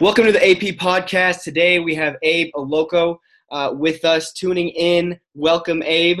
[0.00, 1.42] Welcome to the AP podcast.
[1.42, 3.18] Today we have Abe Oloko
[3.50, 5.18] uh, with us tuning in.
[5.34, 6.20] Welcome, Abe.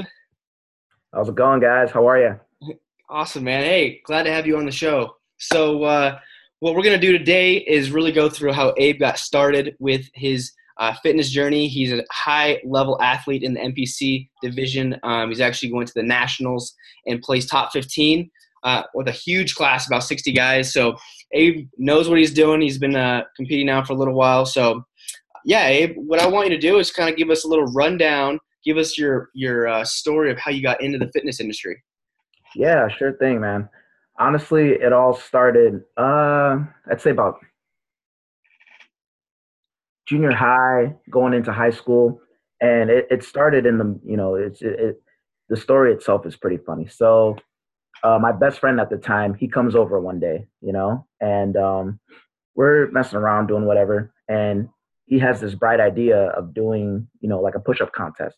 [1.14, 1.92] How's it going, guys?
[1.92, 2.74] How are you?
[3.08, 3.62] Awesome, man.
[3.62, 5.14] Hey, glad to have you on the show.
[5.36, 6.18] So, uh,
[6.58, 10.08] what we're going to do today is really go through how Abe got started with
[10.12, 11.68] his uh, fitness journey.
[11.68, 14.98] He's a high level athlete in the NPC division.
[15.04, 16.74] Um, he's actually going to the Nationals
[17.06, 18.28] and plays top 15
[18.62, 20.72] uh, with a huge class, about 60 guys.
[20.72, 20.96] So
[21.32, 22.60] Abe knows what he's doing.
[22.60, 24.46] He's been uh, competing now for a little while.
[24.46, 24.84] So,
[25.44, 27.66] yeah, Abe, what I want you to do is kind of give us a little
[27.66, 28.38] rundown.
[28.64, 31.82] Give us your your uh, story of how you got into the fitness industry.
[32.54, 33.68] Yeah, sure thing, man.
[34.18, 35.82] Honestly, it all started.
[35.96, 37.36] Uh, I'd say about
[40.06, 42.20] junior high, going into high school,
[42.60, 45.02] and it, it started in the you know it's it, it
[45.48, 46.86] the story itself is pretty funny.
[46.88, 47.36] So
[48.02, 51.56] uh, my best friend at the time, he comes over one day, you know, and
[51.56, 52.00] um,
[52.54, 54.68] we're messing around doing whatever, and
[55.06, 58.36] he has this bright idea of doing, you know, like a push-up contest.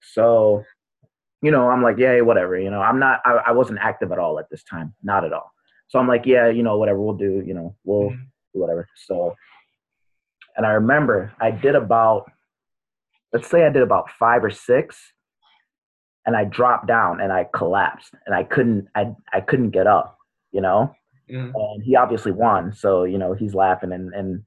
[0.00, 0.64] So,
[1.40, 4.18] you know, I'm like, yeah, whatever, you know, I'm not, I, I wasn't active at
[4.18, 5.50] all at this time, not at all.
[5.88, 8.22] So I'm like, yeah, you know, whatever, we'll do, you know, we'll mm-hmm.
[8.54, 8.88] do whatever.
[9.06, 9.34] So,
[10.56, 12.30] and I remember I did about,
[13.32, 14.96] let's say I did about five or six,
[16.26, 20.18] and I dropped down and I collapsed and I couldn't I I couldn't get up,
[20.52, 20.94] you know.
[21.30, 21.52] Mm.
[21.54, 24.42] And he obviously won, so you know he's laughing and and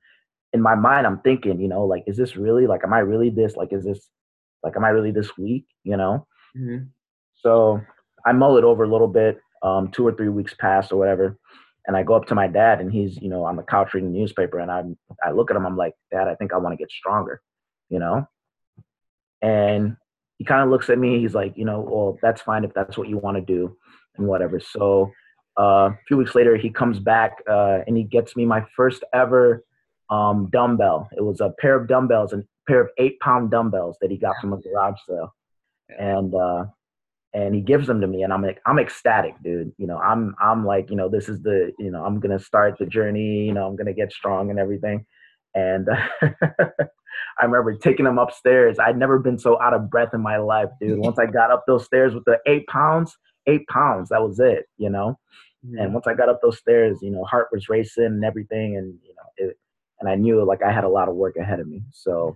[0.53, 3.29] in my mind I'm thinking, you know, like is this really like am I really
[3.29, 4.09] this like is this
[4.63, 6.27] like am I really this weak, you know?
[6.57, 6.85] Mm-hmm.
[7.35, 7.81] So
[8.25, 9.39] I mull it over a little bit.
[9.63, 11.35] Um, two or three weeks pass or whatever,
[11.87, 14.13] and I go up to my dad and he's you know on the couch reading
[14.13, 14.83] the newspaper and I
[15.23, 17.41] I look at him I'm like Dad I think I want to get stronger,
[17.89, 18.27] you know.
[19.41, 19.97] And
[20.37, 21.19] he kind of looks at me.
[21.19, 23.75] He's like, you know, well, that's fine if that's what you want to do
[24.17, 24.59] and whatever.
[24.59, 25.11] So
[25.59, 29.03] uh, a few weeks later, he comes back uh, and he gets me my first
[29.13, 29.63] ever
[30.09, 31.09] um, dumbbell.
[31.17, 34.35] It was a pair of dumbbells, a pair of eight pound dumbbells that he got
[34.39, 35.33] from a garage sale.
[35.97, 36.65] And uh,
[37.33, 39.71] and he gives them to me and I'm like I'm ecstatic, dude.
[39.77, 42.43] You know, I'm I'm like, you know, this is the, you know, I'm going to
[42.43, 45.05] start the journey, you know, I'm going to get strong and everything.
[45.55, 45.87] And
[47.39, 48.79] I remember taking them upstairs.
[48.79, 50.99] I'd never been so out of breath in my life, dude.
[51.03, 53.15] Once I got up those stairs with the eight pounds,
[53.47, 55.19] eight pounds, that was it, you know.
[55.65, 55.79] Mm-hmm.
[55.79, 58.93] And once I got up those stairs, you know, heart was racing and everything, and
[59.03, 59.57] you know, it,
[59.99, 61.81] and I knew like I had a lot of work ahead of me.
[61.91, 62.35] So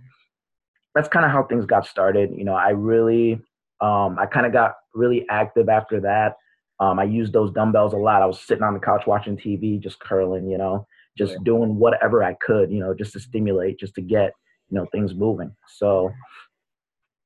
[0.95, 2.31] that's kind of how things got started.
[2.35, 3.33] You know, I really,
[3.79, 6.35] um, I kind of got really active after that.
[6.79, 8.23] Um, I used those dumbbells a lot.
[8.23, 11.39] I was sitting on the couch watching TV, just curling, you know, just yeah.
[11.43, 14.33] doing whatever I could, you know, just to stimulate, just to get
[14.71, 15.51] you know things moving.
[15.67, 16.11] So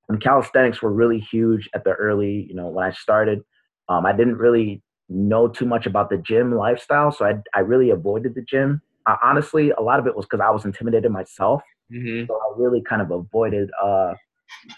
[0.10, 3.42] and calisthenics were really huge at the early, you know, when I started.
[3.90, 7.92] Um, I didn't really know too much about the gym lifestyle, so I I really
[7.92, 8.82] avoided the gym.
[9.06, 11.62] Uh, honestly, a lot of it was because I was intimidated myself.
[11.94, 12.26] Mm-hmm.
[12.26, 14.14] So I really kind of avoided uh,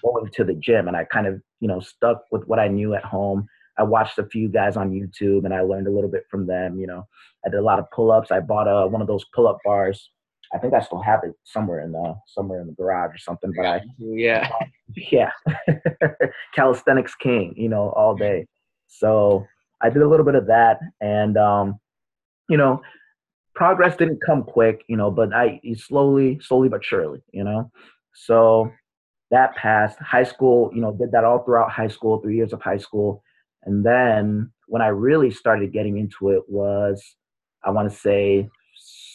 [0.04, 2.94] going to the gym, and I kind of you know stuck with what I knew
[2.94, 3.48] at home.
[3.80, 6.80] I watched a few guys on YouTube, and I learned a little bit from them.
[6.80, 7.08] You know,
[7.46, 8.32] I did a lot of pull-ups.
[8.32, 10.10] I bought a, uh, one of those pull-up bars
[10.54, 13.52] I think I still have it somewhere in the somewhere in the garage or something.
[13.56, 14.50] But I yeah
[15.12, 15.32] yeah
[16.56, 18.46] calisthenics king, you know, all day.
[18.88, 19.46] So
[19.82, 21.80] I did a little bit of that, and um,
[22.50, 22.82] you know,
[23.56, 27.72] progress didn't come quick, you know, but I slowly, slowly but surely, you know.
[28.14, 28.72] So
[29.32, 30.00] that passed.
[30.00, 33.24] High school, you know, did that all throughout high school, three years of high school,
[33.64, 37.04] and then when I really started getting into it was,
[37.64, 38.50] I want to say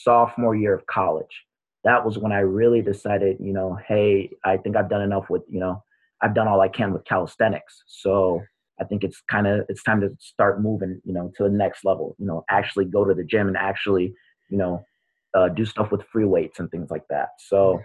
[0.03, 1.45] sophomore year of college.
[1.85, 5.43] That was when I really decided, you know, hey, I think I've done enough with,
[5.49, 5.83] you know,
[6.23, 7.83] I've done all I can with calisthenics.
[7.87, 8.41] So
[8.81, 11.85] I think it's kind of it's time to start moving, you know, to the next
[11.85, 12.15] level.
[12.19, 14.15] You know, actually go to the gym and actually,
[14.49, 14.85] you know,
[15.35, 17.31] uh, do stuff with free weights and things like that.
[17.39, 17.81] So,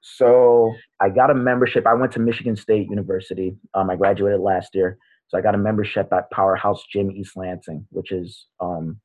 [0.00, 1.86] so I got a membership.
[1.86, 3.56] I went to Michigan State University.
[3.72, 4.98] Um, I graduated last year,
[5.28, 9.00] so I got a membership at Powerhouse Gym East Lansing, which is um,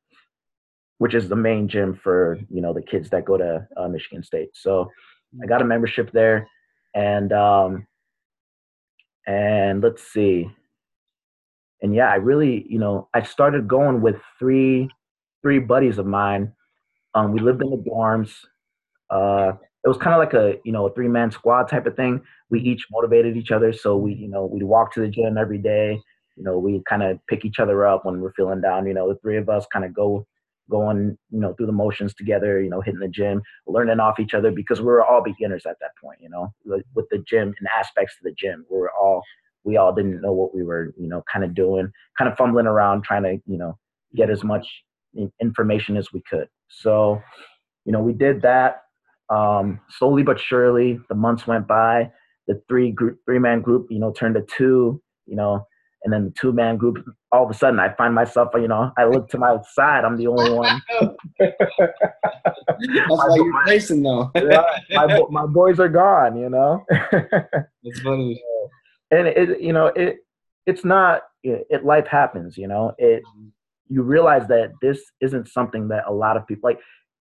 [0.99, 4.21] which is the main gym for you know the kids that go to uh, Michigan
[4.21, 4.49] State.
[4.53, 4.89] So
[5.41, 6.47] I got a membership there,
[6.93, 7.87] and um,
[9.25, 10.49] and let's see,
[11.81, 14.89] and yeah, I really you know I started going with three
[15.41, 16.53] three buddies of mine.
[17.15, 18.31] Um, we lived in the dorms.
[19.09, 19.53] Uh,
[19.83, 22.21] it was kind of like a you know a three man squad type of thing.
[22.49, 25.59] We each motivated each other, so we you know we'd walk to the gym every
[25.59, 26.01] day.
[26.35, 28.85] You know, we kind of pick each other up when we're feeling down.
[28.87, 30.25] You know, the three of us kind of go
[30.69, 34.33] going, you know, through the motions together, you know, hitting the gym, learning off each
[34.33, 37.67] other because we were all beginners at that point, you know, with the gym and
[37.77, 38.65] aspects to the gym.
[38.69, 39.23] We were all,
[39.63, 42.67] we all didn't know what we were, you know, kind of doing, kind of fumbling
[42.67, 43.77] around, trying to, you know,
[44.15, 44.67] get as much
[45.41, 46.47] information as we could.
[46.69, 47.21] So,
[47.85, 48.83] you know, we did that
[49.29, 50.99] um, slowly but surely.
[51.09, 52.11] The months went by.
[52.47, 55.01] The three group, three man group, you know, turned to two.
[55.25, 55.67] You know,
[56.03, 57.03] and then the two man group.
[57.31, 60.03] All of a sudden, I find myself, you know, I look to my side.
[60.03, 60.81] I'm the only one.
[61.39, 61.53] That's
[63.07, 64.31] why you're racing though.
[64.35, 66.37] yeah, my, my boys are gone.
[66.37, 66.85] You know.
[67.81, 68.41] It's funny.
[69.09, 70.17] and it, you know, it,
[70.65, 71.21] it's not.
[71.43, 72.57] It, it life happens.
[72.57, 73.23] You know, it.
[73.91, 76.79] You realize that this isn't something that a lot of people like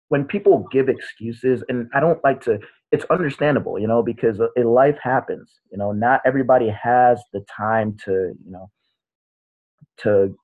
[0.07, 2.57] when people give excuses and i don't like to
[2.93, 7.97] it's understandable you know because a life happens you know not everybody has the time
[8.05, 8.11] to
[8.45, 8.69] you know
[9.97, 10.37] to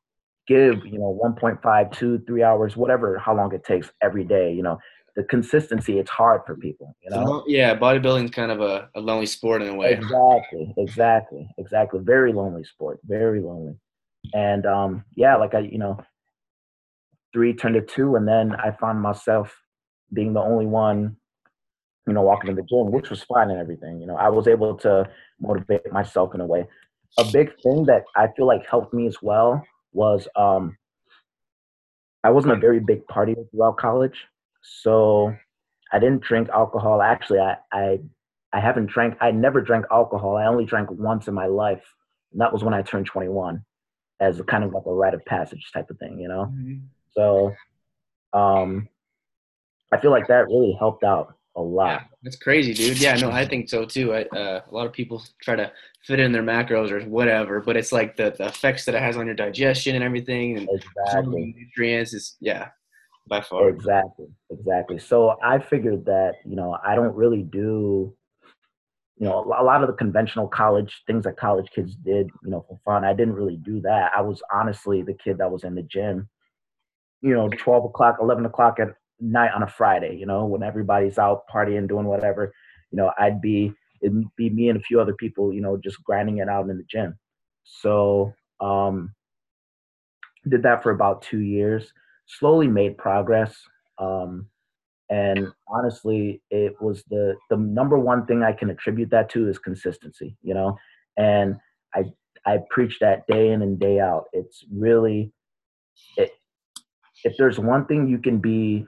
[0.47, 4.63] give you know 1.5 2 3 hours whatever how long it takes every day you
[4.63, 4.77] know.
[5.15, 7.43] The consistency it's hard for people you know?
[7.45, 9.91] yeah bodybuilding's kind of a, a lonely sport in a way.
[9.91, 11.99] Exactly exactly exactly.
[12.01, 13.75] Very lonely sport very lonely.
[14.33, 15.99] And um yeah like i you know
[17.33, 19.53] three turned to two, and then I found myself
[20.13, 21.17] being the only one,
[22.09, 24.01] you know, walking in the gym, which was fine and everything.
[24.01, 25.09] You know, I was able to
[25.39, 26.67] motivate myself in a way.
[27.19, 29.63] A big thing that I feel like helped me as well
[29.93, 30.77] was um,
[32.23, 34.25] I wasn't a very big partier throughout college,
[34.61, 35.35] so
[35.91, 37.01] I didn't drink alcohol.
[37.01, 37.99] Actually, I I
[38.51, 39.17] I haven't drank.
[39.21, 40.35] I never drank alcohol.
[40.35, 41.83] I only drank once in my life,
[42.31, 43.63] and that was when I turned 21,
[44.19, 46.51] as a kind of like a rite of passage type of thing, you know.
[46.51, 46.77] Mm-hmm.
[47.11, 47.53] So
[48.33, 48.87] um,
[49.91, 51.87] I feel like that really helped out a lot.
[51.87, 52.99] Yeah, that's crazy, dude.
[52.99, 54.13] Yeah, no, I think so too.
[54.13, 55.71] I, uh, a lot of people try to
[56.05, 59.17] fit in their macros or whatever, but it's like the, the effects that it has
[59.17, 61.55] on your digestion and everything, and exactly.
[61.57, 62.69] nutrients is yeah,
[63.27, 63.69] by far.
[63.69, 64.99] Exactly, exactly.
[64.99, 68.15] So I figured that you know I don't really do
[69.17, 72.65] you know a lot of the conventional college things that college kids did you know
[72.69, 75.75] for fun i didn't really do that i was honestly the kid that was in
[75.75, 76.29] the gym
[77.21, 81.17] you know, 12 o'clock, 11 o'clock at night on a Friday, you know, when everybody's
[81.17, 82.53] out partying, doing whatever,
[82.91, 86.03] you know, I'd be, it'd be me and a few other people, you know, just
[86.03, 87.17] grinding it out in the gym.
[87.63, 89.13] So, um,
[90.47, 91.91] did that for about two years,
[92.25, 93.55] slowly made progress.
[93.97, 94.47] Um,
[95.09, 99.57] and honestly, it was the, the number one thing I can attribute that to is
[99.57, 100.77] consistency, you know,
[101.17, 101.57] and
[101.93, 102.05] I,
[102.45, 104.25] I preach that day in and day out.
[104.33, 105.33] It's really,
[106.15, 106.31] it,
[107.23, 108.85] if there's one thing you can be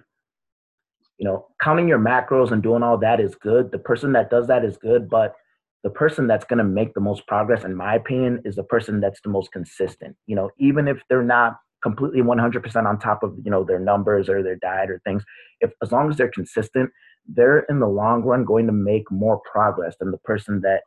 [1.21, 3.71] you know counting your macros and doing all that is good.
[3.71, 5.35] The person that does that is good but
[5.83, 8.99] the person that's going to make the most progress in my opinion is the person
[8.99, 10.15] that's the most consistent.
[10.25, 14.29] You know even if they're not completely 100% on top of you know their numbers
[14.29, 15.23] or their diet or things
[15.61, 16.89] if as long as they're consistent
[17.27, 20.81] they're in the long run going to make more progress than the person that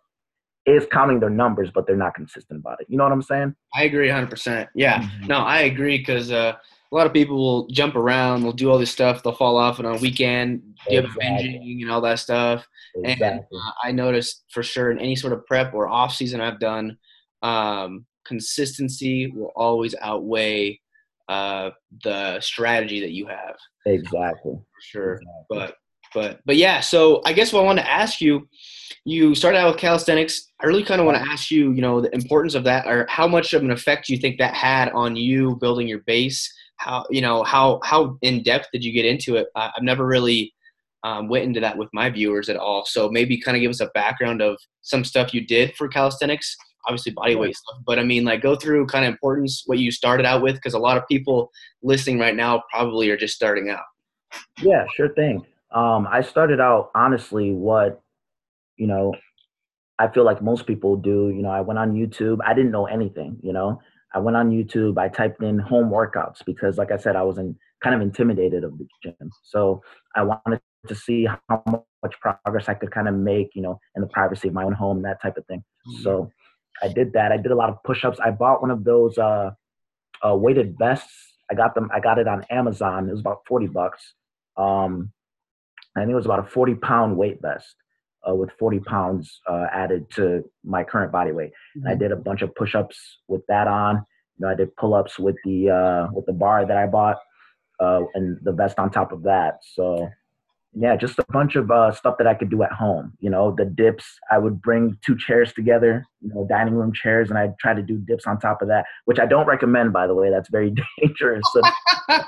[0.66, 2.86] is counting their numbers but they're not consistent about it.
[2.88, 3.54] You know what i'm saying?
[3.74, 5.02] I agree 100% yeah.
[5.02, 5.26] Mm-hmm.
[5.26, 6.54] no i agree because uh
[6.94, 9.78] a lot of people will jump around, they'll do all this stuff, they'll fall off
[9.78, 11.48] and on a weekend, give exactly.
[11.48, 12.64] binging and all that stuff.
[12.94, 13.26] Exactly.
[13.26, 16.60] And uh, I noticed for sure in any sort of prep or off season I've
[16.60, 16.96] done,
[17.42, 20.80] um, consistency will always outweigh
[21.28, 21.70] uh,
[22.04, 23.56] the strategy that you have.
[23.86, 24.52] Exactly.
[24.52, 25.12] For sure.
[25.14, 25.44] Exactly.
[25.50, 25.76] But
[26.14, 26.78] but but yeah.
[26.78, 28.48] So I guess what I want to ask you,
[29.04, 30.52] you started out with calisthenics.
[30.62, 33.04] I really kind of want to ask you, you know, the importance of that, or
[33.08, 36.52] how much of an effect do you think that had on you building your base?
[36.84, 39.48] How you know how how in depth did you get into it?
[39.56, 40.52] I've never really
[41.02, 42.84] um, went into that with my viewers at all.
[42.86, 46.56] So maybe kind of give us a background of some stuff you did for calisthenics,
[46.86, 49.90] obviously body weight stuff, but I mean like go through kind of importance what you
[49.90, 51.50] started out with because a lot of people
[51.82, 53.84] listening right now probably are just starting out.
[54.62, 55.44] Yeah, sure thing.
[55.74, 58.02] Um, I started out honestly what
[58.76, 59.14] you know
[59.98, 61.32] I feel like most people do.
[61.34, 62.38] You know, I went on YouTube.
[62.44, 63.38] I didn't know anything.
[63.42, 63.80] You know,
[64.14, 64.96] I went on YouTube.
[64.96, 68.64] I typed in home workouts because, like I said, I was in, kind of intimidated
[68.64, 69.30] of the gym.
[69.42, 69.82] So
[70.14, 74.02] I wanted to see how much progress I could kind of make, you know, in
[74.02, 75.64] the privacy of my own home, that type of thing.
[75.88, 76.02] Mm-hmm.
[76.02, 76.30] So
[76.82, 77.32] I did that.
[77.32, 78.18] I did a lot of push-ups.
[78.24, 79.50] I bought one of those uh,
[80.26, 81.34] uh, weighted vests.
[81.50, 81.90] I got them.
[81.92, 83.08] I got it on Amazon.
[83.08, 84.14] It was about forty bucks.
[84.56, 85.12] Um,
[85.96, 87.76] I think it was about a forty pound weight vest
[88.28, 91.52] uh, with 40 pounds uh, added to my current body weight.
[91.76, 91.88] Mm-hmm.
[91.88, 93.96] I did a bunch of push-ups with that on.
[94.38, 97.18] You know, I did pull-ups with the uh, with the bar that I bought
[97.80, 99.58] uh, and the vest on top of that.
[99.74, 100.08] So
[100.76, 103.12] yeah, just a bunch of uh, stuff that I could do at home.
[103.20, 104.04] You know, the dips.
[104.30, 107.82] I would bring two chairs together, you know, dining room chairs, and I'd try to
[107.82, 110.30] do dips on top of that, which I don't recommend, by the way.
[110.30, 111.44] That's very dangerous.
[111.52, 111.60] So,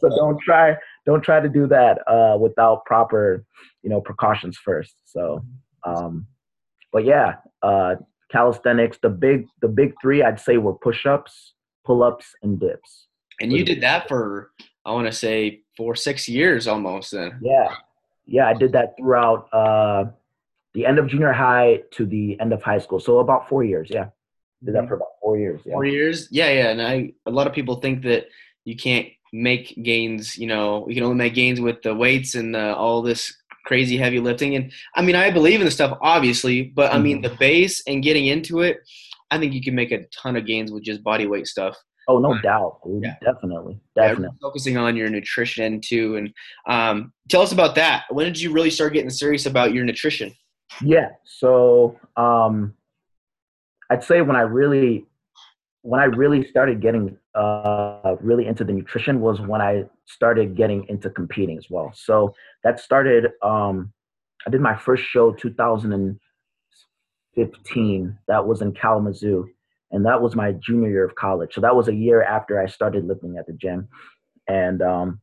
[0.00, 3.44] so don't try don't try to do that uh, without proper,
[3.82, 4.94] you know, precautions first.
[5.04, 5.44] So,
[5.84, 6.26] um,
[6.92, 7.96] but yeah, uh,
[8.30, 8.98] calisthenics.
[9.02, 13.08] The big the big three I'd say were push ups, pull ups, and dips.
[13.40, 14.50] And you did that for
[14.88, 17.12] I want to say for six years almost.
[17.12, 17.38] Then.
[17.42, 17.74] Yeah,
[18.26, 20.06] yeah, I did that throughout uh,
[20.74, 23.00] the end of junior high to the end of high school.
[23.00, 23.88] So about four years.
[23.90, 24.08] Yeah,
[24.64, 24.88] did that mm-hmm.
[24.88, 25.60] for about four years.
[25.64, 25.72] Yeah.
[25.74, 26.28] Four years.
[26.30, 26.70] Yeah, yeah.
[26.70, 28.28] And I, a lot of people think that
[28.64, 30.36] you can't make gains.
[30.38, 33.34] You know, you can only make gains with the weights and the, all this
[33.66, 34.56] crazy heavy lifting.
[34.56, 37.32] And I mean, I believe in the stuff, obviously, but I mean, mm-hmm.
[37.32, 38.78] the base and getting into it,
[39.30, 41.76] I think you can make a ton of gains with just body weight stuff.
[42.08, 42.80] Oh, no doubt.
[42.86, 43.14] Yeah.
[43.22, 43.78] Definitely.
[43.94, 44.30] Definitely.
[44.32, 46.16] Yeah, focusing on your nutrition too.
[46.16, 46.32] And
[46.66, 48.04] um, tell us about that.
[48.08, 50.34] When did you really start getting serious about your nutrition?
[50.82, 51.10] Yeah.
[51.24, 52.72] So um,
[53.90, 55.04] I'd say when I really,
[55.82, 60.86] when I really started getting uh, really into the nutrition was when I started getting
[60.88, 61.92] into competing as well.
[61.94, 62.34] So
[62.64, 63.92] that started, um,
[64.46, 68.18] I did my first show 2015.
[68.28, 69.50] That was in Kalamazoo
[69.90, 71.54] and that was my junior year of college.
[71.54, 73.88] So that was a year after I started lifting at the gym.
[74.46, 75.20] And um,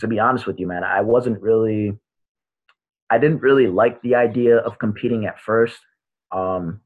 [0.00, 1.96] to be honest with you, man, I wasn't really,
[3.10, 5.78] I didn't really like the idea of competing at first
[6.32, 6.80] um,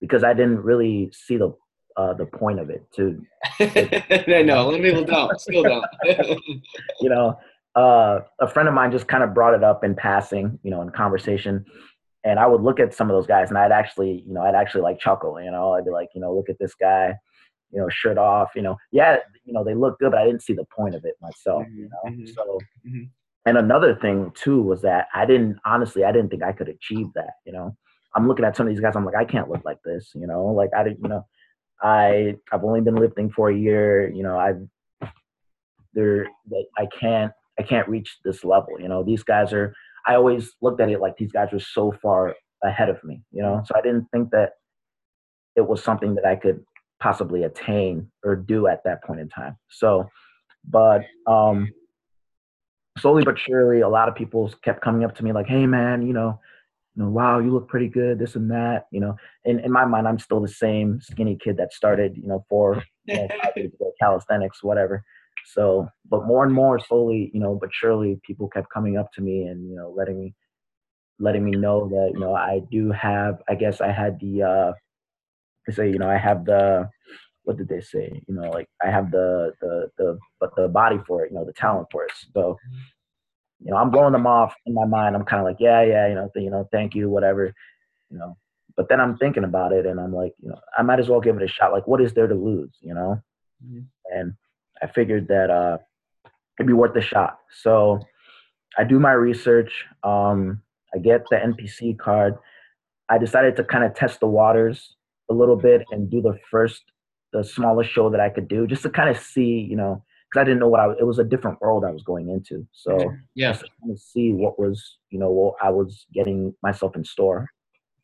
[0.00, 1.54] because I didn't really see the
[1.96, 2.86] uh, the point of it.
[2.94, 3.20] To
[3.60, 5.84] I know a lot of people don't, still don't.
[7.00, 7.38] you know,
[7.74, 10.80] uh, a friend of mine just kind of brought it up in passing, you know,
[10.82, 11.64] in conversation,
[12.24, 14.54] and I would look at some of those guys, and I'd actually, you know, I'd
[14.54, 15.40] actually like chuckle.
[15.40, 17.14] You know, I'd be like, you know, look at this guy,
[17.70, 18.50] you know, shirt off.
[18.54, 21.04] You know, yeah, you know, they look good, but I didn't see the point of
[21.04, 21.64] it myself.
[21.64, 22.58] Mm-hmm, you know, mm-hmm, so.
[22.86, 23.04] Mm-hmm.
[23.46, 27.06] And another thing too was that I didn't honestly, I didn't think I could achieve
[27.14, 27.30] that.
[27.46, 27.76] You know,
[28.14, 28.94] I'm looking at some of these guys.
[28.94, 30.10] I'm like, I can't look like this.
[30.14, 31.00] You know, like I didn't.
[31.02, 31.26] You know,
[31.80, 34.10] I I've only been lifting for a year.
[34.10, 34.60] You know, I've
[35.94, 36.26] there
[36.76, 38.78] I can't I can't reach this level.
[38.78, 39.74] You know, these guys are
[40.08, 42.34] I always looked at it like these guys were so far
[42.64, 43.62] ahead of me, you know.
[43.66, 44.52] So I didn't think that
[45.54, 46.64] it was something that I could
[46.98, 49.56] possibly attain or do at that point in time.
[49.68, 50.08] So,
[50.64, 51.68] but um,
[52.98, 56.06] slowly but surely, a lot of people kept coming up to me like, "Hey, man,
[56.06, 56.40] you know,
[56.96, 59.84] you know, wow, you look pretty good, this and that." You know, in in my
[59.84, 64.62] mind, I'm still the same skinny kid that started, you know, for you know, calisthenics,
[64.62, 65.04] whatever.
[65.54, 69.22] So, but more and more slowly, you know, but surely people kept coming up to
[69.22, 70.34] me and, you know, letting me,
[71.18, 74.72] letting me know that, you know, I do have, I guess I had the, uh,
[75.66, 76.88] they say, you know, I have the,
[77.44, 78.22] what did they say?
[78.28, 81.46] You know, like I have the, the, the, but the body for it, you know,
[81.46, 82.12] the talent for it.
[82.34, 82.58] So,
[83.60, 85.16] you know, I'm blowing them off in my mind.
[85.16, 87.52] I'm kind of like, yeah, yeah, you know, th- you know, thank you, whatever,
[88.10, 88.36] you know.
[88.76, 91.20] But then I'm thinking about it, and I'm like, you know, I might as well
[91.20, 91.72] give it a shot.
[91.72, 93.20] Like, what is there to lose, you know?
[93.66, 93.80] Mm-hmm.
[94.16, 94.34] And
[94.82, 95.78] I figured that uh,
[96.58, 97.38] it'd be worth a shot.
[97.62, 98.00] So
[98.76, 99.84] I do my research.
[100.02, 100.62] Um,
[100.94, 102.34] I get the NPC card.
[103.08, 104.94] I decided to kind of test the waters
[105.30, 106.82] a little bit and do the first,
[107.32, 110.42] the smallest show that I could do, just to kind of see, you know, because
[110.42, 110.90] I didn't know what I.
[110.98, 112.66] It was a different world I was going into.
[112.72, 112.98] So
[113.34, 116.96] yeah, just to kind of see what was, you know, what I was getting myself
[116.96, 117.48] in store.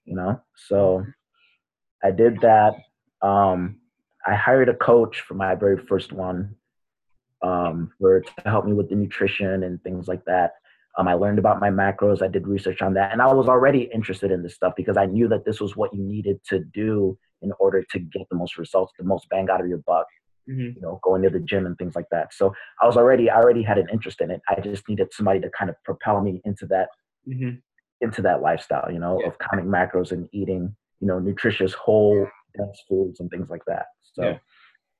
[0.04, 1.04] You know, so
[2.02, 2.74] I did that.
[3.22, 3.80] Um,
[4.26, 6.56] I hired a coach for my very first one
[7.44, 10.52] um, for to help me with the nutrition and things like that.
[10.96, 12.22] Um, I learned about my macros.
[12.22, 15.06] I did research on that, and I was already interested in this stuff because I
[15.06, 18.56] knew that this was what you needed to do in order to get the most
[18.56, 20.06] results, the most bang out of your buck.
[20.48, 20.76] Mm-hmm.
[20.76, 22.34] You know, going to the gym and things like that.
[22.34, 24.42] So I was already, I already had an interest in it.
[24.46, 26.88] I just needed somebody to kind of propel me into that,
[27.26, 27.56] mm-hmm.
[28.02, 28.90] into that lifestyle.
[28.92, 29.28] You know, yeah.
[29.28, 33.86] of counting macros and eating, you know, nutritious whole dense foods and things like that.
[34.12, 34.38] So, yeah.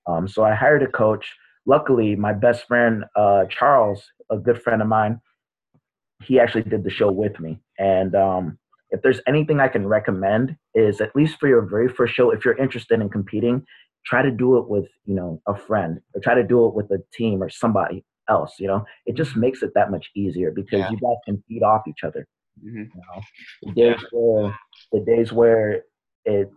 [0.07, 1.31] um, so I hired a coach
[1.67, 5.21] luckily, my best friend uh, Charles, a good friend of mine,
[6.23, 7.61] he actually did the show with me.
[7.79, 8.59] And um,
[8.91, 12.45] if there's anything I can recommend, is at least for your very first show, if
[12.45, 13.67] you're interested in competing,
[14.07, 16.91] try to do it with you know a friend or try to do it with
[16.91, 18.55] a team or somebody else.
[18.59, 20.91] You know, it just makes it that much easier because yeah.
[20.91, 22.27] you guys can feed off each other.
[22.65, 22.83] Mm-hmm.
[22.83, 23.23] You know,
[23.63, 24.59] the days where
[24.93, 25.83] the days where
[26.25, 26.51] it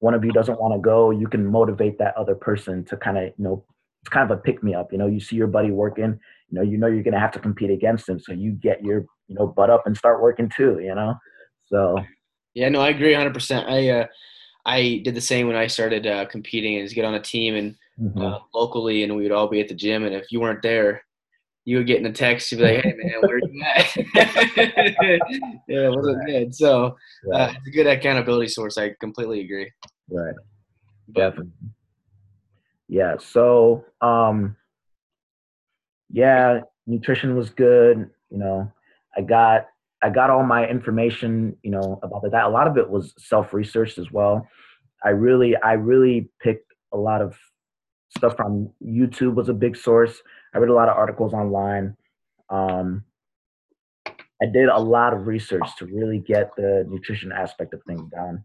[0.00, 3.18] one of you doesn't want to go, you can motivate that other person to kind
[3.18, 3.64] of you know
[4.02, 4.92] it's kind of a pick me up.
[4.92, 6.18] You know, you see your buddy working,
[6.50, 9.06] you know, you know you're gonna have to compete against him, so you get your
[9.28, 10.80] you know butt up and start working too.
[10.80, 11.14] You know,
[11.66, 11.98] so
[12.54, 13.32] yeah, no, I agree 100.
[13.32, 14.06] percent I uh,
[14.66, 17.76] I did the same when I started uh, competing and get on a team and
[18.00, 18.20] mm-hmm.
[18.20, 21.04] uh, locally, and we would all be at the gym, and if you weren't there,
[21.64, 22.50] you would get in a text.
[22.50, 23.96] You'd be like, "Hey man, where are you at?"
[25.68, 26.54] yeah, it wasn't good.
[26.54, 27.56] So uh, right.
[27.56, 28.78] it's a good accountability source.
[28.78, 29.70] I completely agree.
[30.10, 30.34] Right.
[31.08, 31.52] But, Definitely
[32.92, 34.56] yeah so um
[36.10, 38.70] yeah nutrition was good you know
[39.16, 39.66] i got
[40.02, 43.98] i got all my information you know about that a lot of it was self-researched
[43.98, 44.46] as well
[45.04, 47.34] i really i really picked a lot of
[48.16, 50.22] stuff from youtube was a big source
[50.54, 51.96] I read a lot of articles online.
[52.50, 53.04] Um,
[54.06, 58.44] I did a lot of research to really get the nutrition aspect of things down.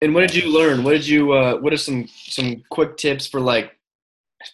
[0.00, 0.84] And what did you learn?
[0.84, 1.32] What did you?
[1.32, 3.76] Uh, what are some some quick tips for like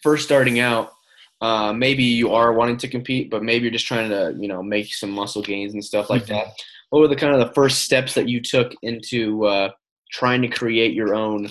[0.03, 0.93] first starting out?
[1.41, 4.63] Uh, maybe you are wanting to compete, but maybe you're just trying to you know
[4.63, 6.35] make some muscle gains and stuff like mm-hmm.
[6.35, 6.47] that.
[6.91, 9.71] What were the kind of the first steps that you took into uh,
[10.11, 11.51] trying to create your own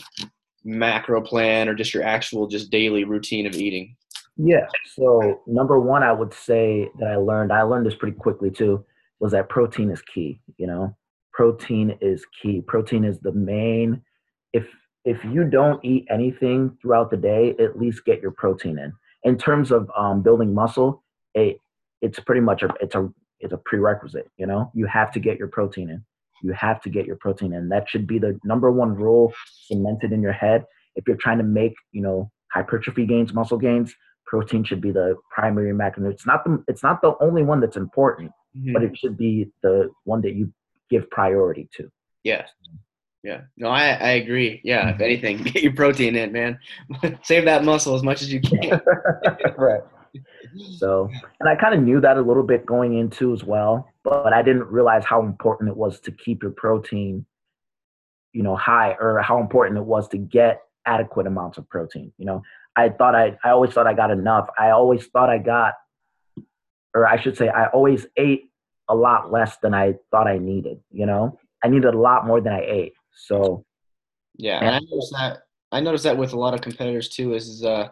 [0.63, 3.95] macro plan or just your actual just daily routine of eating?
[4.37, 4.67] Yeah.
[4.95, 7.51] So number one, I would say that I learned.
[7.51, 8.83] I learned this pretty quickly too.
[9.19, 10.41] Was that protein is key.
[10.57, 10.95] You know,
[11.33, 12.61] protein is key.
[12.61, 14.01] Protein is the main.
[14.53, 14.65] If
[15.05, 18.93] if you don't eat anything throughout the day, at least get your protein in.
[19.23, 21.57] In terms of um, building muscle, it
[22.01, 24.29] it's pretty much a it's a it's a prerequisite.
[24.37, 26.03] You know, you have to get your protein in.
[26.41, 27.69] You have to get your protein in.
[27.69, 29.33] That should be the number one rule
[29.67, 30.65] cemented in your head.
[30.95, 33.93] If you're trying to make you know hypertrophy gains, muscle gains,
[34.25, 36.11] protein should be the primary macronutrient.
[36.11, 38.73] It's not the it's not the only one that's important, mm-hmm.
[38.73, 40.53] but it should be the one that you
[40.89, 41.89] give priority to.
[42.23, 42.45] Yeah.
[43.23, 43.41] Yeah.
[43.57, 44.61] No, I, I agree.
[44.63, 44.89] Yeah.
[44.89, 46.59] If anything, get your protein in, man.
[47.23, 48.81] Save that muscle as much as you can.
[49.57, 49.81] right.
[50.77, 54.33] So, and I kind of knew that a little bit going into as well, but
[54.33, 57.25] I didn't realize how important it was to keep your protein,
[58.33, 62.11] you know, high or how important it was to get adequate amounts of protein.
[62.19, 62.43] You know,
[62.75, 64.49] I thought I, I always thought I got enough.
[64.59, 65.73] I always thought I got,
[66.93, 68.51] or I should say, I always ate
[68.89, 70.79] a lot less than I thought I needed.
[70.91, 72.93] You know, I needed a lot more than I ate.
[73.15, 73.65] So,
[74.35, 75.43] yeah, and I noticed that.
[75.71, 77.33] I noticed that with a lot of competitors too.
[77.33, 77.89] Is uh,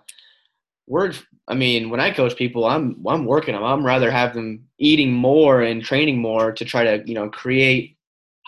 [0.88, 1.14] we're.
[1.48, 3.64] I mean, when I coach people, I'm I'm working them.
[3.64, 7.98] I'm rather have them eating more and training more to try to you know create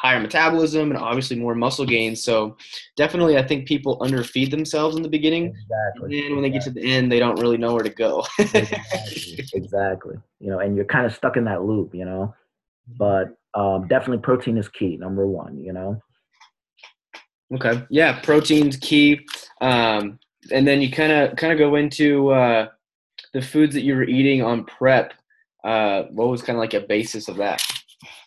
[0.03, 2.21] higher metabolism and obviously more muscle gains.
[2.21, 2.57] So
[2.97, 5.55] definitely, I think people underfeed themselves in the beginning.
[5.55, 6.25] Exactly.
[6.25, 8.25] And when they get to the end, they don't really know where to go.
[8.37, 9.45] exactly.
[9.53, 10.15] exactly.
[10.39, 12.35] You know, and you're kind of stuck in that loop, you know.
[12.97, 14.97] But um, definitely, protein is key.
[14.97, 16.01] Number one, you know.
[17.55, 17.83] Okay.
[17.89, 19.25] Yeah, protein's key.
[19.61, 20.19] Um,
[20.51, 22.67] and then you kind of kind of go into uh,
[23.33, 25.13] the foods that you were eating on prep.
[25.63, 27.63] Uh, what was kind of like a basis of that?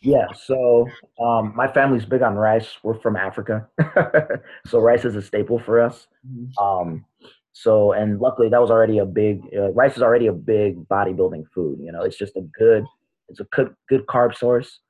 [0.01, 0.87] Yeah, so
[1.21, 2.77] um, my family's big on rice.
[2.83, 3.69] We're from Africa,
[4.67, 6.07] so rice is a staple for us.
[6.27, 6.65] Mm-hmm.
[6.65, 7.05] Um,
[7.53, 9.43] so, and luckily, that was already a big.
[9.55, 11.79] Uh, rice is already a big bodybuilding food.
[11.81, 12.85] You know, it's just a good,
[13.29, 14.81] it's a good good carb source.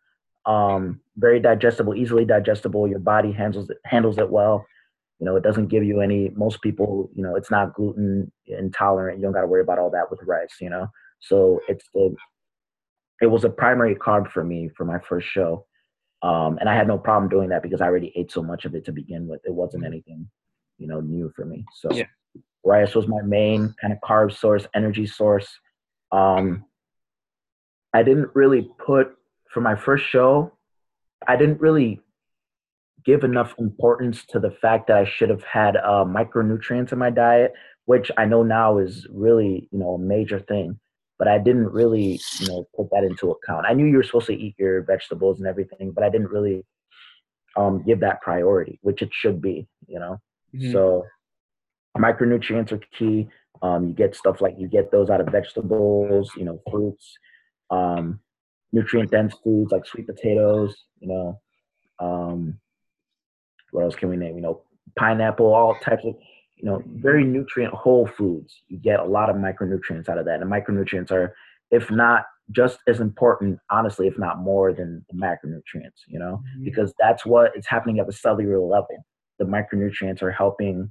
[0.47, 2.89] Um, very digestible, easily digestible.
[2.89, 4.65] Your body handles it handles it well.
[5.19, 6.31] You know, it doesn't give you any.
[6.31, 9.19] Most people, you know, it's not gluten intolerant.
[9.19, 10.57] You don't got to worry about all that with rice.
[10.61, 10.89] You know,
[11.21, 12.15] so it's the
[13.21, 15.67] it was a primary carb for me for my first show.
[16.23, 18.75] Um, and I had no problem doing that because I already ate so much of
[18.75, 19.41] it to begin with.
[19.45, 19.93] It wasn't mm-hmm.
[19.93, 20.29] anything,
[20.79, 21.65] you know, new for me.
[21.75, 22.05] So yeah.
[22.65, 25.49] rice was my main kind of carb source, energy source.
[26.13, 26.65] Um,
[27.93, 29.17] I didn't really put
[29.53, 30.53] for my first show.
[31.27, 32.01] I didn't really
[33.05, 37.11] give enough importance to the fact that I should have had uh, micronutrients in my
[37.11, 37.53] diet,
[37.85, 40.79] which I know now is really, you know, a major thing
[41.19, 43.67] but I didn't really, you know, put that into account.
[43.67, 46.65] I knew you were supposed to eat your vegetables and everything, but I didn't really
[47.57, 50.21] um, give that priority, which it should be, you know.
[50.55, 50.73] Mm-hmm.
[50.73, 51.05] So
[51.97, 53.29] micronutrients are key.
[53.63, 57.17] Um, you get stuff like you get those out of vegetables, you know, fruits,
[57.71, 58.21] um,
[58.73, 61.41] nutrient dense foods like sweet potatoes, you know.
[61.99, 62.59] Um,
[63.71, 64.37] what else can we name?
[64.37, 64.63] You know,
[64.97, 66.15] pineapple, all types of
[66.57, 68.63] you know, very nutrient whole foods.
[68.69, 70.41] You get a lot of micronutrients out of that.
[70.41, 71.35] And micronutrients are,
[71.71, 76.65] if not just as important, honestly, if not more than the macronutrients, you know, mm-hmm.
[76.65, 79.05] because that's what is happening at the cellular level.
[79.39, 80.91] The micronutrients are helping,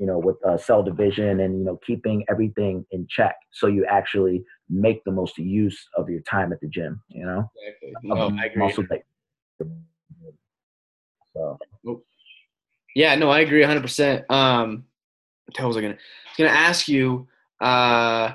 [0.00, 3.36] you know, with uh, cell division and, you know, keeping everything in check.
[3.52, 7.50] So you actually make the most use of your time at the gym, you know?
[7.68, 7.92] Exactly.
[8.02, 8.72] No, I agree.
[11.36, 11.60] so.
[12.94, 14.24] Yeah, no, I agree 100%.
[14.30, 14.84] Um,
[15.58, 15.94] what was I gonna?
[15.94, 17.28] I was gonna ask you,
[17.60, 18.32] uh,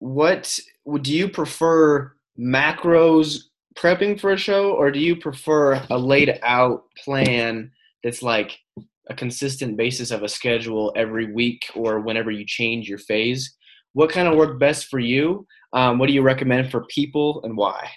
[0.00, 0.60] what
[1.00, 3.44] do you prefer macros
[3.74, 8.58] prepping for a show, or do you prefer a laid out plan that's like
[9.08, 13.54] a consistent basis of a schedule every week or whenever you change your phase?
[13.92, 15.46] What kind of work best for you?
[15.72, 17.90] Um, what do you recommend for people, and why?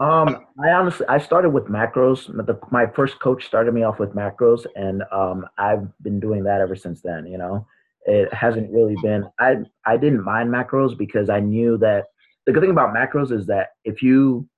[0.00, 2.26] Um, I honestly, I started with macros.
[2.26, 6.60] The, my first coach started me off with macros, and um, I've been doing that
[6.60, 7.26] ever since then.
[7.26, 7.66] You know,
[8.06, 9.24] it hasn't really been.
[9.38, 12.06] I I didn't mind macros because I knew that
[12.46, 14.48] the good thing about macros is that if you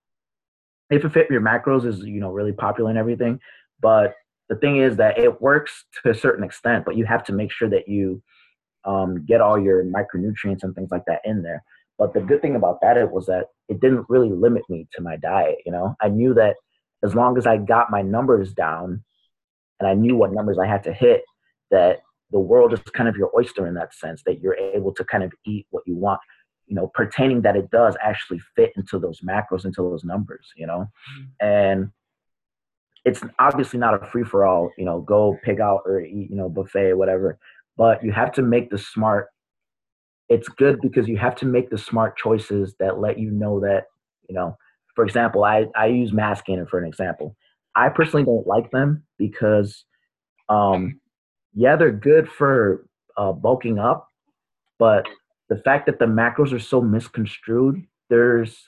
[0.91, 3.39] if a fit your macros is you know really popular and everything,
[3.81, 4.15] but
[4.49, 7.51] the thing is that it works to a certain extent, but you have to make
[7.51, 8.23] sure that you
[8.85, 11.63] um, get all your micronutrients and things like that in there.
[11.99, 15.03] But the good thing about that it was that it didn't really limit me to
[15.03, 15.57] my diet.
[15.65, 16.57] You know, I knew that
[17.03, 19.03] as long as I got my numbers down,
[19.79, 21.23] and I knew what numbers I had to hit,
[21.71, 24.23] that the world is kind of your oyster in that sense.
[24.25, 26.21] That you're able to kind of eat what you want.
[26.67, 30.47] You know, pertaining that it does actually fit into those macros, into those numbers.
[30.57, 31.47] You know, mm-hmm.
[31.47, 31.91] and
[33.07, 34.71] it's obviously not a free for all.
[34.77, 36.29] You know, go pick out or eat.
[36.29, 37.39] You know, buffet, or whatever.
[37.79, 39.29] But you have to make the smart
[40.29, 43.85] it's good because you have to make the smart choices that let you know that
[44.29, 44.57] you know
[44.95, 47.37] for example i i use mass for an example
[47.75, 49.85] i personally don't like them because
[50.49, 51.01] um
[51.55, 54.09] yeah they're good for uh, bulking up
[54.79, 55.07] but
[55.49, 58.59] the fact that the macros are so misconstrued there's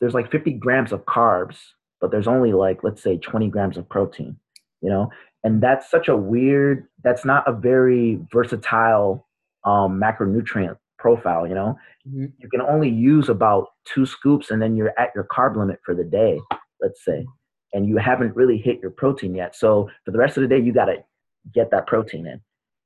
[0.00, 1.56] there's like 50 grams of carbs
[2.02, 4.36] but there's only like let's say 20 grams of protein
[4.82, 5.08] you know
[5.44, 9.26] and that's such a weird that's not a very versatile
[9.64, 11.46] um, macronutrient profile.
[11.46, 12.26] You know, mm-hmm.
[12.38, 15.94] you can only use about two scoops, and then you're at your carb limit for
[15.94, 16.40] the day.
[16.80, 17.26] Let's say,
[17.74, 19.54] and you haven't really hit your protein yet.
[19.54, 21.04] So for the rest of the day, you got to
[21.52, 22.40] get that protein in,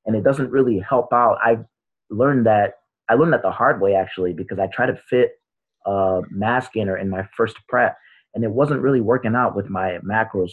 [0.05, 1.37] and it doesn't really help out.
[1.45, 1.63] I've
[2.09, 2.73] learned that
[3.07, 5.39] I learned that the hard way actually because I tried to fit
[5.85, 7.97] a mass gainer in my first prep,
[8.37, 10.51] and it wasn't really working out with my macros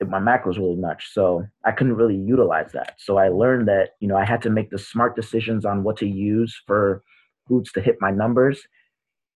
[0.00, 1.12] my macros really much.
[1.12, 2.96] So i couldn't really utilize that.
[2.98, 5.96] So i learned that you know i had to make the smart decisions on what
[5.98, 7.02] to use for
[7.46, 8.60] foods to hit my numbers.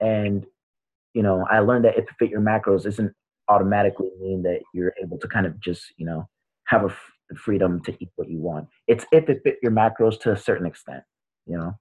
[0.00, 0.44] And
[1.14, 3.12] you know i learned that if you fit your macros isn't
[3.48, 6.28] automatically mean that you're able to kind of just you know
[6.66, 8.66] have a f- freedom to eat what you want.
[8.88, 11.04] It's if it fit your macros to a certain extent
[11.46, 11.74] you know?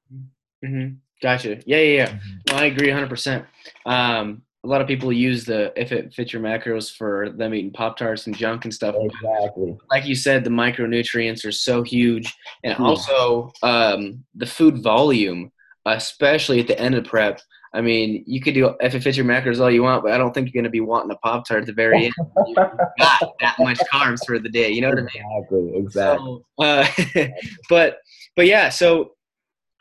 [0.63, 0.95] Mm-hmm.
[1.21, 1.61] gotcha.
[1.65, 2.07] Yeah yeah yeah.
[2.07, 2.37] Mm-hmm.
[2.47, 3.45] well, i agree 100%
[3.85, 7.71] um a lot of people use the if it fits your macros for them eating
[7.71, 8.95] pop tarts and junk and stuff.
[8.95, 9.75] Exactly.
[9.89, 12.85] Like you said, the micronutrients are so huge, and yeah.
[12.85, 15.51] also um, the food volume,
[15.85, 17.41] especially at the end of prep.
[17.73, 20.17] I mean, you could do if it fits your macros all you want, but I
[20.17, 22.13] don't think you're going to be wanting a pop tart at the very end.
[22.45, 24.69] you got that much carbs for the day.
[24.69, 25.77] You know what I mean?
[25.77, 25.77] Exactly.
[25.77, 26.39] Exactly.
[26.59, 27.27] So, uh,
[27.69, 27.99] but
[28.35, 29.13] but yeah, so